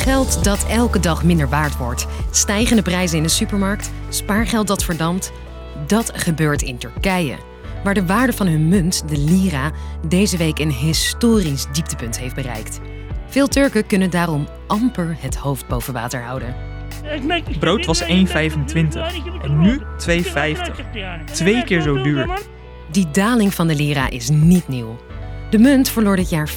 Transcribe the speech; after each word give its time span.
Geld 0.00 0.44
dat 0.44 0.66
elke 0.66 1.00
dag 1.00 1.24
minder 1.24 1.48
waard 1.48 1.76
wordt. 1.76 2.06
Stijgende 2.30 2.82
prijzen 2.82 3.16
in 3.16 3.22
de 3.22 3.28
supermarkt. 3.28 3.90
Spaargeld 4.08 4.66
dat 4.66 4.84
verdampt. 4.84 5.32
Dat 5.86 6.12
gebeurt 6.14 6.62
in 6.62 6.78
Turkije. 6.78 7.36
Waar 7.84 7.94
de 7.94 8.06
waarde 8.06 8.32
van 8.32 8.46
hun 8.46 8.68
munt, 8.68 9.08
de 9.08 9.18
lira, 9.18 9.70
deze 10.08 10.36
week 10.36 10.58
een 10.58 10.72
historisch 10.72 11.66
dieptepunt 11.72 12.18
heeft 12.18 12.34
bereikt. 12.34 12.80
Veel 13.28 13.48
Turken 13.48 13.86
kunnen 13.86 14.10
daarom 14.10 14.48
amper 14.66 15.16
het 15.20 15.36
hoofd 15.36 15.68
boven 15.68 15.92
water 15.92 16.22
houden. 16.22 16.54
Brood 17.58 17.86
was 17.86 18.02
1,25 18.02 18.08
en 19.42 19.60
nu 19.60 19.80
2,50. 19.80 20.24
Twee 21.32 21.64
keer 21.64 21.80
zo 21.80 22.02
duur. 22.02 22.38
Die 22.90 23.10
daling 23.10 23.54
van 23.54 23.66
de 23.66 23.74
lira 23.74 24.10
is 24.10 24.28
niet 24.28 24.68
nieuw. 24.68 24.96
De 25.50 25.58
munt 25.58 25.88
verloor 25.88 26.16
dit 26.16 26.30
jaar 26.30 26.50
40% 26.50 26.52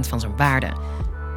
van 0.00 0.20
zijn 0.20 0.36
waarde. 0.36 0.72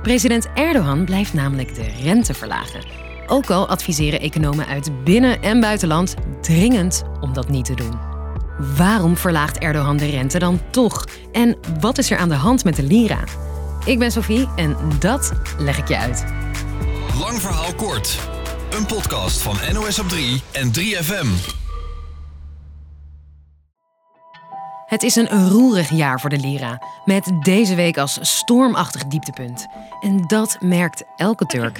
President 0.06 0.48
Erdogan 0.54 1.05
blijft 1.05 1.34
namelijk 1.34 1.76
de 1.76 1.91
rente 2.04 2.34
verlagen. 2.34 2.86
Ook 3.27 3.50
al 3.50 3.68
adviseren 3.68 4.20
economen 4.20 4.68
uit 4.68 5.04
binnen- 5.04 5.41
en 5.41 5.59
buitenland 5.59 6.14
dringend 6.41 7.04
om 7.22 7.34
dat 7.34 7.50
niet 7.50 7.66
te 7.66 7.73
doen. 7.73 8.00
Waarom 8.78 9.18
verlaagt 9.18 9.58
Erdogan 9.58 9.98
de 9.98 10.09
rente 10.09 10.40
dan 10.40 10.62
toch? 10.72 11.05
En 11.31 11.58
wat 11.80 11.98
is 11.98 12.12
er 12.12 12.18
aan 12.18 12.30
de 12.30 12.36
hand 12.36 12.64
met 12.64 12.76
de 12.76 12.84
lira? 12.84 13.23
Ik 13.86 14.00
ben 14.00 14.12
Sophie 14.12 14.48
en 14.55 14.78
dat 15.00 15.31
leg 15.58 15.78
ik 15.78 15.88
je 15.88 15.98
uit. 15.98 16.26
Lang 17.20 17.42
verhaal 17.42 17.73
kort. 17.73 18.20
Een 18.78 18.86
podcast 18.86 19.42
van 19.42 19.58
NOS 19.73 20.00
op 20.00 20.09
3 20.09 20.42
en 20.52 20.72
3FM. 20.72 21.64
Het 24.85 25.03
is 25.03 25.16
een 25.16 25.49
roerig 25.49 25.89
jaar 25.89 26.20
voor 26.20 26.30
de 26.30 26.39
lira, 26.39 26.80
met 27.05 27.31
deze 27.41 27.75
week 27.75 27.98
als 27.98 28.17
stormachtig 28.21 29.05
dieptepunt. 29.05 29.67
En 30.02 30.23
dat 30.27 30.58
merkt 30.59 31.03
elke 31.16 31.45
Turk. 31.45 31.75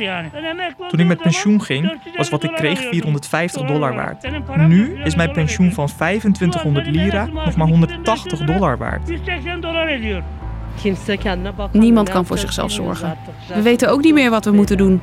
Toen 0.90 1.00
ik 1.00 1.06
met 1.06 1.22
pensioen 1.22 1.62
ging, 1.62 2.00
was 2.16 2.30
wat 2.30 2.44
ik 2.44 2.52
kreeg 2.52 2.80
450 2.80 3.68
dollar 3.68 3.96
waard. 3.96 4.28
Nu 4.58 5.04
is 5.04 5.16
mijn 5.16 5.32
pensioen 5.32 5.72
van 5.72 5.88
2500 5.88 6.88
lira 6.88 7.26
nog 7.26 7.56
maar 7.56 7.68
180 7.68 8.40
dollar 8.40 8.78
waard. 8.78 9.12
Niemand 11.72 12.10
kan 12.10 12.26
voor 12.26 12.38
zichzelf 12.38 12.72
zorgen. 12.72 13.18
We 13.54 13.62
weten 13.62 13.90
ook 13.90 14.02
niet 14.02 14.14
meer 14.14 14.30
wat 14.30 14.46
we 14.46 14.52
moeten 14.52 14.78
doen. 14.78 15.02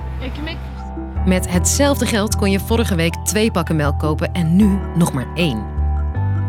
Met 1.26 1.52
hetzelfde 1.52 2.06
geld 2.06 2.36
kon 2.36 2.50
je 2.50 2.60
vorige 2.60 2.94
week 2.94 3.14
twee 3.14 3.50
pakken 3.50 3.76
melk 3.76 3.98
kopen 3.98 4.32
en 4.32 4.56
nu 4.56 4.78
nog 4.94 5.12
maar 5.12 5.26
één. 5.34 5.71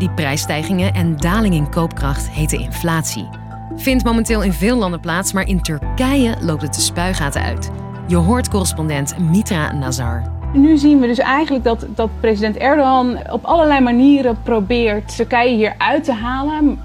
Die 0.03 0.11
prijsstijgingen 0.11 0.93
en 0.93 1.17
daling 1.17 1.53
in 1.53 1.69
koopkracht 1.69 2.29
heten 2.29 2.59
inflatie. 2.59 3.29
Vindt 3.75 4.03
momenteel 4.03 4.41
in 4.43 4.53
veel 4.53 4.77
landen 4.77 4.99
plaats, 4.99 5.33
maar 5.33 5.47
in 5.47 5.61
Turkije 5.61 6.35
loopt 6.41 6.61
het 6.61 6.73
de 6.73 6.81
spuigaten 6.81 7.41
uit. 7.41 7.71
Je 8.07 8.15
hoort 8.15 8.49
correspondent 8.49 9.19
Mitra 9.19 9.71
Nazar. 9.71 10.23
Nu 10.53 10.77
zien 10.77 10.99
we 10.99 11.07
dus 11.07 11.17
eigenlijk 11.17 11.63
dat, 11.63 11.85
dat 11.95 12.09
president 12.19 12.57
Erdogan 12.57 13.31
op 13.31 13.45
allerlei 13.45 13.79
manieren 13.79 14.41
probeert 14.41 15.15
Turkije 15.15 15.55
hier 15.55 15.73
uit 15.77 16.03
te 16.03 16.13
halen. 16.13 16.79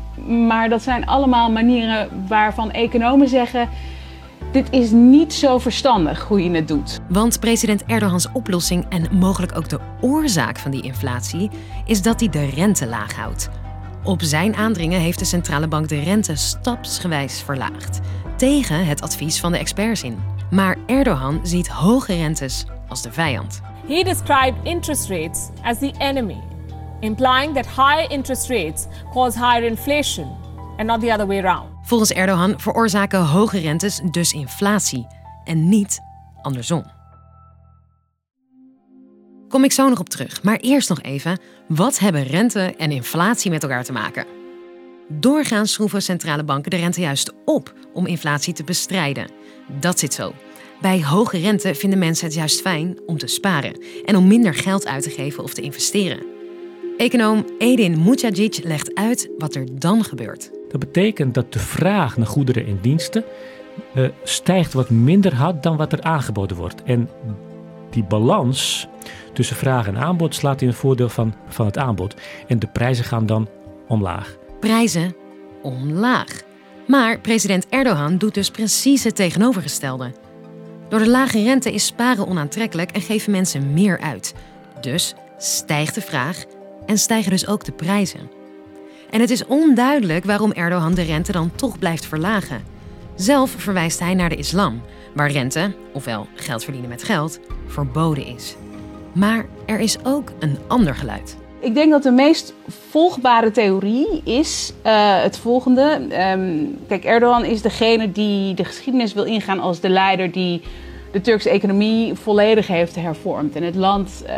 Maar 0.47 0.69
dat 0.69 0.83
zijn 0.83 1.07
allemaal 1.07 1.51
manieren 1.51 2.09
waarvan 2.29 2.71
economen 2.71 3.29
zeggen. 3.29 3.69
Dit 4.53 4.67
is 4.71 4.91
niet 4.91 5.35
zo 5.35 5.59
verstandig 5.59 6.23
hoe 6.23 6.43
je 6.43 6.51
het 6.51 6.69
doet. 6.69 7.01
Want 7.09 7.41
president 7.41 7.85
Erdogans 7.85 8.29
oplossing 8.33 8.87
en 8.89 9.19
mogelijk 9.19 9.57
ook 9.57 9.69
de 9.69 9.81
oorzaak 10.01 10.59
van 10.59 10.71
die 10.71 10.83
inflatie 10.83 11.51
is 11.85 12.03
dat 12.03 12.21
hij 12.21 12.29
de 12.29 12.45
rente 12.45 12.87
laag 12.87 13.15
houdt. 13.15 13.49
Op 14.05 14.23
zijn 14.23 14.57
aandringen 14.57 15.01
heeft 15.01 15.19
de 15.19 15.25
centrale 15.25 15.69
bank 15.69 15.89
de 15.89 16.01
rente 16.01 16.37
stapsgewijs 16.37 17.43
verlaagd, 17.43 18.01
tegen 18.37 18.87
het 18.87 19.03
advies 19.03 19.41
van 19.41 19.53
de 19.53 19.59
experts 19.59 20.03
in. 20.03 20.19
Maar 20.51 20.77
Erdogan 20.87 21.41
ziet 21.43 21.69
hoge 21.69 22.15
rentes 22.15 22.65
als 22.89 23.03
de 23.03 23.13
vijand. 23.13 23.61
He 23.89 24.03
described 24.03 24.55
interest 24.63 25.09
rates 25.09 25.49
as 25.63 25.79
the 25.79 25.93
enemy, 25.99 26.43
implying 27.01 27.55
that 27.55 27.67
high 27.67 28.13
interest 28.13 28.49
rates 28.49 28.87
cause 29.13 29.39
higher 29.39 29.65
inflation 29.65 30.37
and 30.77 30.87
not 30.87 31.01
the 31.01 31.13
other 31.13 31.27
way 31.27 31.39
around. 31.39 31.78
Volgens 31.89 32.13
Erdogan 32.13 32.61
veroorzaken 32.61 33.25
hoge 33.25 33.59
rentes 33.59 34.01
dus 34.11 34.33
inflatie 34.33 35.07
en 35.45 35.69
niet 35.69 36.01
andersom. 36.43 36.85
Kom 39.49 39.65
ik 39.65 39.73
zo 39.73 39.89
nog 39.89 39.99
op 39.99 40.09
terug, 40.09 40.43
maar 40.43 40.57
eerst 40.57 40.89
nog 40.89 41.03
even: 41.03 41.41
wat 41.69 41.99
hebben 41.99 42.23
rente 42.23 42.75
en 42.77 42.91
inflatie 42.91 43.51
met 43.51 43.63
elkaar 43.63 43.85
te 43.85 43.93
maken? 43.93 44.27
Doorgaans 45.09 45.73
schroeven 45.73 46.03
centrale 46.03 46.45
banken 46.45 46.71
de 46.71 46.77
rente 46.77 47.01
juist 47.01 47.33
op 47.45 47.73
om 47.93 48.07
inflatie 48.07 48.55
te 48.55 48.65
bestrijden. 48.65 49.31
Dat 49.81 49.99
zit 49.99 50.15
zo. 50.15 50.33
Bij 50.81 51.05
hoge 51.05 51.39
rente 51.39 51.75
vinden 51.75 51.99
mensen 51.99 52.27
het 52.27 52.35
juist 52.35 52.61
fijn 52.61 52.99
om 53.07 53.19
te 53.19 53.27
sparen 53.27 53.83
en 54.05 54.17
om 54.17 54.27
minder 54.27 54.55
geld 54.55 54.87
uit 54.87 55.03
te 55.03 55.11
geven 55.11 55.43
of 55.43 55.55
te 55.55 55.63
investeren. 55.63 56.27
Econoom 56.97 57.45
Edin 57.59 58.03
Mujagic 58.03 58.61
legt 58.65 58.95
uit 58.95 59.29
wat 59.39 59.55
er 59.55 59.79
dan 59.79 60.05
gebeurt. 60.05 60.58
Dat 60.69 60.81
betekent 60.81 61.35
dat 61.35 61.53
de 61.53 61.59
vraag 61.59 62.17
naar 62.17 62.27
goederen 62.27 62.67
en 62.67 62.79
diensten 62.81 63.25
uh, 63.95 64.09
stijgt 64.23 64.73
wat 64.73 64.91
minder 64.91 65.35
hard 65.35 65.63
dan 65.63 65.77
wat 65.77 65.93
er 65.93 66.03
aangeboden 66.03 66.57
wordt. 66.57 66.83
En 66.83 67.09
die 67.91 68.05
balans 68.05 68.89
tussen 69.33 69.57
vraag 69.57 69.87
en 69.87 69.99
aanbod 69.99 70.35
slaat 70.35 70.63
in 70.63 70.69
het 70.69 70.77
voordeel 70.77 71.09
van, 71.09 71.35
van 71.49 71.67
het 71.67 71.79
aanbod. 71.79 72.15
En 72.47 72.59
de 72.59 72.67
prijzen 72.67 73.05
gaan 73.05 73.27
dan 73.27 73.49
omlaag. 73.89 74.37
Prijzen 74.61 75.17
omlaag. 75.63 76.43
Maar 76.87 77.21
president 77.21 77.67
Erdogan 77.69 78.19
doet 78.19 78.35
dus 78.35 78.51
precies 78.51 79.05
het 79.05 79.17
tegenovergestelde. 79.17 80.13
Door 80.89 80.99
de 80.99 81.09
lage 81.09 81.43
rente 81.43 81.73
is 81.73 81.87
sparen 81.87 82.27
onaantrekkelijk 82.27 82.91
en 82.91 83.01
geven 83.01 83.33
mensen 83.33 83.73
meer 83.73 84.01
uit. 84.01 84.35
Dus 84.81 85.15
stijgt 85.39 85.95
de 85.95 86.01
vraag 86.01 86.45
en 86.87 86.99
stijgen 86.99 87.31
dus 87.31 87.47
ook 87.47 87.65
de 87.65 87.73
prijzen. 87.73 88.38
En 89.11 89.21
het 89.21 89.31
is 89.31 89.47
onduidelijk 89.47 90.25
waarom 90.25 90.53
Erdogan 90.53 90.95
de 90.95 91.03
rente 91.03 91.33
dan 91.33 91.51
toch 91.55 91.79
blijft 91.79 92.07
verlagen. 92.07 92.63
Zelf 93.15 93.51
verwijst 93.51 94.01
hij 94.01 94.15
naar 94.15 94.29
de 94.29 94.37
islam, 94.37 94.83
waar 95.15 95.31
rente, 95.31 95.75
ofwel 95.93 96.27
geld 96.35 96.65
verdienen 96.65 96.91
met 96.91 97.03
geld, 97.03 97.41
verboden 97.67 98.27
is. 98.27 98.57
Maar 99.13 99.47
er 99.67 99.81
is 99.81 100.05
ook 100.05 100.33
een 100.39 100.59
ander 100.67 100.95
geluid. 100.95 101.37
Ik 101.61 101.75
denk 101.75 101.91
dat 101.91 102.03
de 102.03 102.11
meest 102.11 102.55
volgbare 102.91 103.51
theorie 103.51 104.23
is 104.25 104.73
uh, 104.87 105.23
het 105.23 105.39
volgende. 105.39 106.01
Um, 106.33 106.79
kijk, 106.89 107.05
Erdogan 107.05 107.45
is 107.45 107.63
degene 107.63 108.13
die 108.13 108.55
de 108.55 108.65
geschiedenis 108.65 109.13
wil 109.13 109.25
ingaan 109.25 109.61
als 109.61 109.81
de 109.81 109.89
leider 109.89 110.33
die 110.33 110.63
de 111.13 111.21
Turkse 111.21 111.51
economie 111.51 112.15
volledig 112.15 112.67
heeft 112.67 112.95
hervormd. 112.95 113.57
En 113.57 113.63
het 113.63 113.75
land 113.75 114.23
uh, 114.27 114.33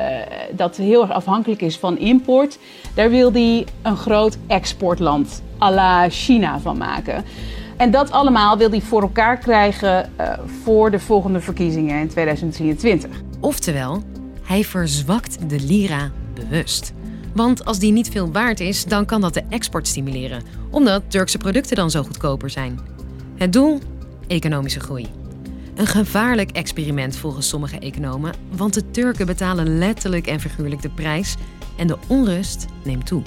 dat 0.52 0.76
heel 0.76 1.02
erg 1.02 1.10
afhankelijk 1.10 1.62
is 1.62 1.78
van 1.78 1.98
import, 1.98 2.58
daar 2.94 3.10
wil 3.10 3.32
hij 3.32 3.66
een 3.82 3.96
groot 3.96 4.38
exportland 4.46 5.42
à 5.60 5.70
la 5.70 6.08
China 6.08 6.60
van 6.60 6.76
maken. 6.76 7.24
En 7.76 7.90
dat 7.90 8.10
allemaal 8.10 8.58
wil 8.58 8.70
hij 8.70 8.80
voor 8.80 9.02
elkaar 9.02 9.38
krijgen 9.38 10.10
uh, 10.20 10.32
voor 10.62 10.90
de 10.90 10.98
volgende 10.98 11.40
verkiezingen 11.40 12.00
in 12.00 12.08
2023. 12.08 13.10
Oftewel, 13.40 14.02
hij 14.42 14.64
verzwakt 14.64 15.50
de 15.50 15.60
lira 15.60 16.10
bewust. 16.34 16.92
Want 17.34 17.64
als 17.64 17.78
die 17.78 17.92
niet 17.92 18.08
veel 18.08 18.32
waard 18.32 18.60
is, 18.60 18.84
dan 18.84 19.06
kan 19.06 19.20
dat 19.20 19.34
de 19.34 19.42
export 19.48 19.88
stimuleren, 19.88 20.42
omdat 20.70 21.02
Turkse 21.08 21.38
producten 21.38 21.76
dan 21.76 21.90
zo 21.90 22.02
goedkoper 22.02 22.50
zijn. 22.50 22.80
Het 23.36 23.52
doel? 23.52 23.78
Economische 24.26 24.80
groei. 24.80 25.19
Een 25.74 25.86
gevaarlijk 25.86 26.50
experiment 26.50 27.16
volgens 27.16 27.48
sommige 27.48 27.78
economen, 27.78 28.34
want 28.56 28.74
de 28.74 28.90
Turken 28.90 29.26
betalen 29.26 29.78
letterlijk 29.78 30.26
en 30.26 30.40
figuurlijk 30.40 30.82
de 30.82 30.88
prijs 30.88 31.34
en 31.76 31.86
de 31.86 31.96
onrust 32.06 32.66
neemt 32.84 33.06
toe. 33.06 33.22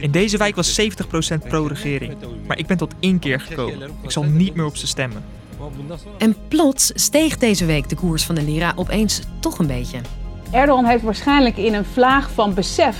In 0.00 0.10
deze 0.10 0.36
wijk 0.36 0.56
was 0.56 0.80
70% 0.80 0.84
pro-regering, 1.48 2.16
maar 2.46 2.58
ik 2.58 2.66
ben 2.66 2.76
tot 2.76 2.94
één 3.00 3.18
keer 3.18 3.40
gekomen. 3.40 3.90
Ik 4.02 4.10
zal 4.10 4.22
niet 4.22 4.54
meer 4.54 4.64
op 4.64 4.76
ze 4.76 4.86
stemmen. 4.86 5.24
En 6.18 6.36
plots 6.48 6.90
steeg 6.94 7.38
deze 7.38 7.64
week 7.64 7.88
de 7.88 7.96
koers 7.96 8.24
van 8.24 8.34
de 8.34 8.42
lira 8.42 8.72
opeens 8.76 9.20
toch 9.40 9.58
een 9.58 9.66
beetje. 9.66 10.00
Erdogan 10.50 10.84
heeft 10.84 11.02
waarschijnlijk 11.02 11.56
in 11.56 11.74
een 11.74 11.84
vlaag 11.84 12.30
van 12.30 12.54
besef 12.54 12.96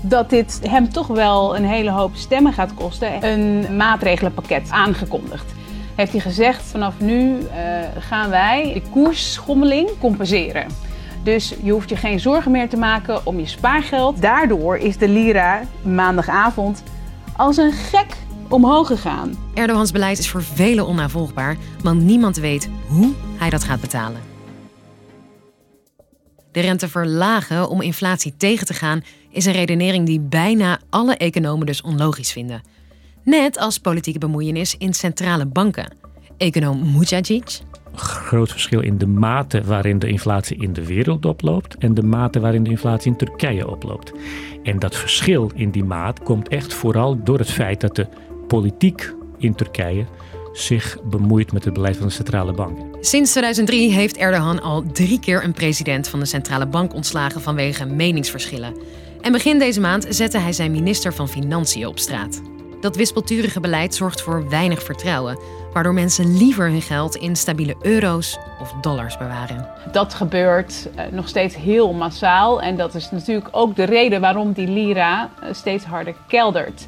dat 0.00 0.30
dit 0.30 0.60
hem 0.62 0.92
toch 0.92 1.06
wel 1.06 1.56
een 1.56 1.64
hele 1.64 1.90
hoop 1.90 2.16
stemmen 2.16 2.52
gaat 2.52 2.74
kosten, 2.74 3.24
een 3.24 3.76
maatregelenpakket 3.76 4.70
aangekondigd. 4.70 5.54
Heeft 5.96 6.12
hij 6.12 6.20
gezegd: 6.20 6.62
vanaf 6.62 7.00
nu 7.00 7.38
uh, 7.38 7.44
gaan 7.98 8.30
wij 8.30 8.72
de 8.74 8.82
koersschommeling 8.90 9.90
compenseren. 9.98 10.66
Dus 11.22 11.54
je 11.62 11.72
hoeft 11.72 11.88
je 11.88 11.96
geen 11.96 12.20
zorgen 12.20 12.50
meer 12.50 12.68
te 12.68 12.76
maken 12.76 13.26
om 13.26 13.38
je 13.38 13.46
spaargeld. 13.46 14.22
Daardoor 14.22 14.76
is 14.76 14.96
de 14.96 15.08
lira 15.08 15.62
maandagavond 15.82 16.82
als 17.36 17.56
een 17.56 17.72
gek 17.72 18.16
omhoog 18.48 18.86
gegaan. 18.86 19.34
Erdogans 19.54 19.90
beleid 19.90 20.18
is 20.18 20.28
voor 20.28 20.42
velen 20.42 20.86
onnavolgbaar, 20.86 21.56
want 21.82 22.02
niemand 22.02 22.36
weet 22.36 22.68
hoe 22.88 23.12
hij 23.36 23.50
dat 23.50 23.64
gaat 23.64 23.80
betalen. 23.80 24.20
De 26.52 26.60
rente 26.60 26.88
verlagen 26.88 27.68
om 27.68 27.82
inflatie 27.82 28.34
tegen 28.36 28.66
te 28.66 28.74
gaan 28.74 29.02
is 29.30 29.44
een 29.44 29.52
redenering 29.52 30.06
die 30.06 30.20
bijna 30.20 30.78
alle 30.90 31.16
economen 31.16 31.66
dus 31.66 31.82
onlogisch 31.82 32.32
vinden. 32.32 32.62
Net 33.26 33.58
als 33.58 33.78
politieke 33.78 34.18
bemoeienis 34.18 34.76
in 34.78 34.94
centrale 34.94 35.46
banken. 35.46 35.92
Econoom 36.36 36.92
Mujagic. 36.92 37.60
groot 37.94 38.50
verschil 38.50 38.80
in 38.80 38.98
de 38.98 39.06
mate 39.06 39.64
waarin 39.64 39.98
de 39.98 40.08
inflatie 40.08 40.56
in 40.62 40.72
de 40.72 40.86
wereld 40.86 41.24
oploopt 41.24 41.76
en 41.76 41.94
de 41.94 42.02
mate 42.02 42.40
waarin 42.40 42.62
de 42.62 42.70
inflatie 42.70 43.10
in 43.10 43.16
Turkije 43.16 43.68
oploopt. 43.68 44.12
En 44.62 44.78
dat 44.78 44.96
verschil 44.96 45.50
in 45.54 45.70
die 45.70 45.84
maat 45.84 46.22
komt 46.22 46.48
echt 46.48 46.74
vooral 46.74 47.22
door 47.22 47.38
het 47.38 47.50
feit 47.50 47.80
dat 47.80 47.96
de 47.96 48.06
politiek 48.46 49.14
in 49.38 49.54
Turkije 49.54 50.04
zich 50.52 50.98
bemoeit 51.02 51.52
met 51.52 51.64
het 51.64 51.74
beleid 51.74 51.96
van 51.96 52.06
de 52.06 52.12
centrale 52.12 52.52
bank. 52.52 52.78
Sinds 53.00 53.30
2003 53.30 53.92
heeft 53.92 54.16
Erdogan 54.16 54.62
al 54.62 54.82
drie 54.92 55.20
keer 55.20 55.44
een 55.44 55.52
president 55.52 56.08
van 56.08 56.18
de 56.18 56.26
centrale 56.26 56.66
bank 56.66 56.94
ontslagen 56.94 57.40
vanwege 57.40 57.86
meningsverschillen. 57.86 58.76
En 59.20 59.32
begin 59.32 59.58
deze 59.58 59.80
maand 59.80 60.06
zette 60.08 60.38
hij 60.38 60.52
zijn 60.52 60.72
minister 60.72 61.14
van 61.14 61.28
Financiën 61.28 61.86
op 61.86 61.98
straat. 61.98 62.40
Dat 62.86 62.96
wispelturige 62.96 63.60
beleid 63.60 63.94
zorgt 63.94 64.22
voor 64.22 64.48
weinig 64.48 64.82
vertrouwen, 64.82 65.38
waardoor 65.72 65.94
mensen 65.94 66.36
liever 66.36 66.70
hun 66.70 66.82
geld 66.82 67.16
in 67.16 67.36
stabiele 67.36 67.76
euro's 67.80 68.38
of 68.60 68.72
dollars 68.80 69.18
bewaren. 69.18 69.68
Dat 69.92 70.14
gebeurt 70.14 70.88
uh, 70.96 71.02
nog 71.10 71.28
steeds 71.28 71.56
heel 71.56 71.92
massaal 71.92 72.62
en 72.62 72.76
dat 72.76 72.94
is 72.94 73.10
natuurlijk 73.10 73.48
ook 73.50 73.76
de 73.76 73.84
reden 73.84 74.20
waarom 74.20 74.52
die 74.52 74.68
lira 74.68 75.30
uh, 75.42 75.48
steeds 75.52 75.84
harder 75.84 76.14
keldert. 76.28 76.86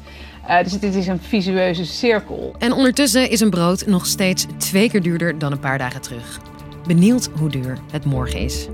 Uh, 0.49 0.63
dus 0.63 0.79
dit 0.79 0.95
is 0.95 1.07
een 1.07 1.19
visueuze 1.19 1.85
cirkel. 1.85 2.55
En 2.59 2.73
ondertussen 2.73 3.29
is 3.29 3.39
een 3.39 3.49
brood 3.49 3.85
nog 3.85 4.05
steeds 4.05 4.45
twee 4.57 4.89
keer 4.89 5.01
duurder 5.01 5.39
dan 5.39 5.51
een 5.51 5.59
paar 5.59 5.77
dagen 5.77 6.01
terug. 6.01 6.39
Benieuwd 6.87 7.29
hoe 7.39 7.49
duur 7.49 7.77
het 7.91 8.05
morgen 8.05 8.39
is. 8.39 8.67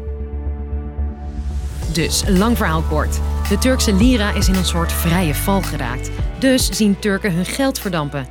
Dus, 1.93 2.23
lang 2.27 2.57
verhaal 2.57 2.81
kort. 2.81 3.19
De 3.49 3.57
Turkse 3.57 3.93
lira 3.93 4.33
is 4.33 4.47
in 4.47 4.55
een 4.55 4.65
soort 4.65 4.91
vrije 4.91 5.35
val 5.35 5.61
geraakt. 5.61 6.09
Dus 6.39 6.69
zien 6.69 6.99
Turken 6.99 7.33
hun 7.33 7.45
geld 7.45 7.79
verdampen. 7.79 8.27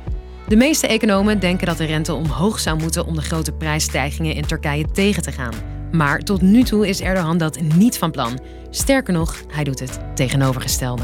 De 0.47 0.55
meeste 0.55 0.87
economen 0.87 1.39
denken 1.39 1.67
dat 1.67 1.77
de 1.77 1.85
rente 1.85 2.13
omhoog 2.13 2.59
zou 2.59 2.77
moeten 2.79 3.05
om 3.05 3.15
de 3.15 3.21
grote 3.21 3.51
prijsstijgingen 3.51 4.35
in 4.35 4.45
Turkije 4.45 4.91
tegen 4.91 5.23
te 5.23 5.31
gaan. 5.31 5.53
Maar 5.91 6.19
tot 6.19 6.41
nu 6.41 6.63
toe 6.63 6.87
is 6.87 7.01
Erdogan 7.01 7.37
dat 7.37 7.59
niet 7.61 7.97
van 7.97 8.11
plan. 8.11 8.39
Sterker 8.69 9.13
nog, 9.13 9.35
hij 9.47 9.63
doet 9.63 9.79
het 9.79 9.99
tegenovergestelde. 10.15 11.03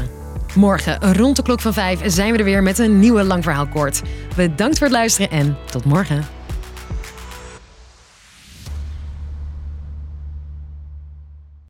Morgen 0.54 1.14
rond 1.16 1.36
de 1.36 1.42
klok 1.42 1.60
van 1.60 1.72
5 1.72 2.00
zijn 2.04 2.32
we 2.32 2.38
er 2.38 2.44
weer 2.44 2.62
met 2.62 2.78
een 2.78 2.98
nieuwe 2.98 3.24
lang 3.24 3.42
verhaal 3.42 3.68
kort. 3.68 4.02
Bedankt 4.36 4.78
voor 4.78 4.86
het 4.86 4.96
luisteren 4.96 5.30
en 5.30 5.56
tot 5.70 5.84
morgen. 5.84 6.24